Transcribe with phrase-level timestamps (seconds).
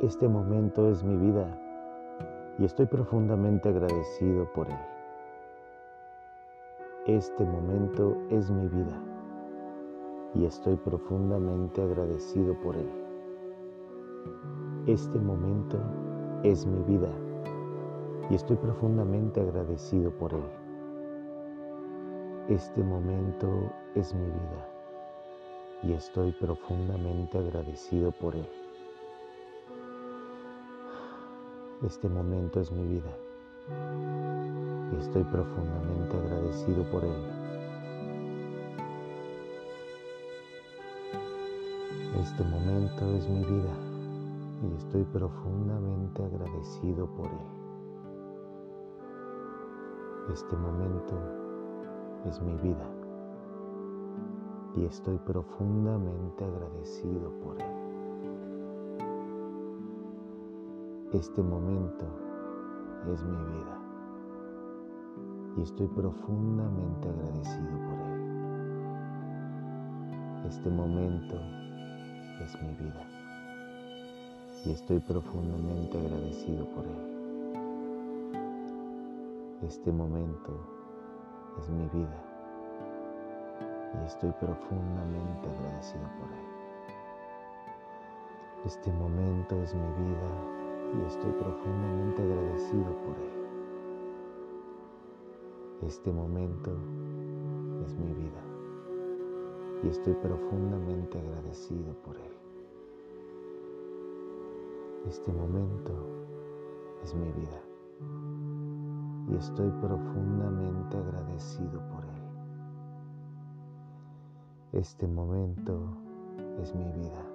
[0.00, 1.46] Este momento es mi vida
[2.58, 4.78] y estoy profundamente agradecido por él.
[7.06, 8.98] Este momento es mi vida
[10.34, 12.88] y estoy profundamente agradecido por él.
[14.86, 15.78] Este momento
[16.44, 17.12] es mi vida
[18.30, 20.48] y estoy profundamente agradecido por él.
[22.48, 24.66] Este momento es mi vida
[25.82, 28.48] y estoy profundamente agradecido por él.
[31.82, 33.16] Este momento es mi vida
[34.92, 37.16] y estoy profundamente agradecido por él.
[42.20, 43.74] Este momento es mi vida
[44.62, 47.48] y estoy profundamente agradecido por él.
[50.34, 51.18] Este momento
[52.26, 52.90] es mi vida
[54.76, 57.79] y estoy profundamente agradecido por él.
[61.12, 62.04] Este momento
[63.12, 63.76] es mi vida
[65.56, 68.20] y estoy profundamente agradecido por él.
[70.46, 71.34] Este momento
[72.44, 73.04] es mi vida
[74.64, 77.10] y estoy profundamente agradecido por él.
[79.62, 80.60] Este momento
[81.58, 82.22] es mi vida
[84.00, 86.46] y estoy profundamente agradecido por él.
[88.64, 90.59] Este momento es mi vida
[91.10, 93.32] estoy profundamente agradecido por él.
[95.82, 96.70] Este momento
[97.84, 98.40] es mi vida
[99.82, 102.32] y estoy profundamente agradecido por él.
[105.08, 105.92] Este momento
[107.02, 107.60] es mi vida
[109.30, 112.22] y estoy profundamente agradecido por él.
[114.74, 115.80] Este momento
[116.62, 117.29] es mi vida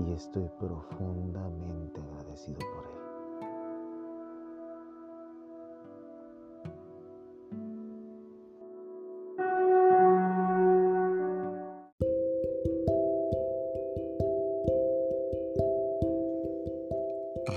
[0.00, 2.98] y estoy profundamente agradecido por él.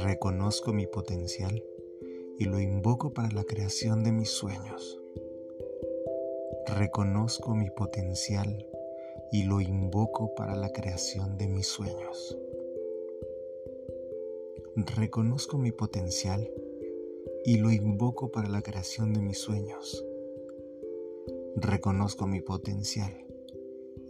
[0.03, 1.63] Reconozco mi potencial
[2.37, 4.99] y lo invoco para la creación de mis sueños.
[6.67, 8.70] Reconozco mi potencial
[9.31, 12.37] y lo invoco para la creación de mis sueños.
[14.75, 16.49] Reconozco mi potencial
[17.45, 20.05] y lo invoco para la creación de mis sueños.
[21.55, 23.25] Reconozco mi potencial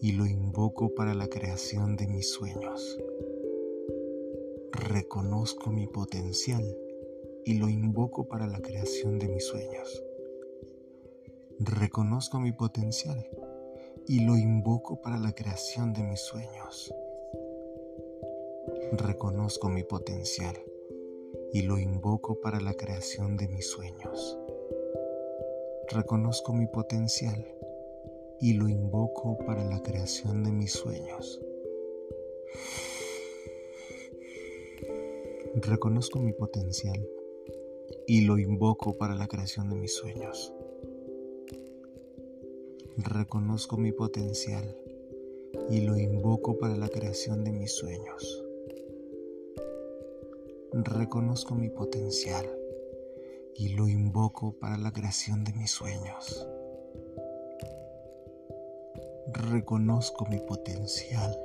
[0.01, 2.99] y lo invoco para la creación de mis sueños.
[4.71, 6.63] Reconozco mi potencial
[7.45, 10.03] y lo invoco para la creación de mis sueños.
[11.59, 13.27] Reconozco mi potencial
[14.07, 16.93] y lo invoco para la creación de mis sueños.
[18.93, 20.55] Reconozco mi potencial
[21.53, 24.37] y lo invoco para la creación de mis sueños.
[25.89, 27.45] Reconozco mi potencial
[28.39, 31.41] y lo invoco para la creación de mis sueños.
[35.55, 37.07] Reconozco mi potencial
[38.07, 40.53] y lo invoco para la creación de mis sueños
[42.97, 44.75] reconozco mi potencial
[45.69, 48.43] y lo invoco para la creación de mis sueños.
[50.73, 52.45] Reconozco mi potencial
[53.55, 56.47] y lo invoco para la creación de mis sueños.
[59.33, 61.37] Reconozco mi potencial.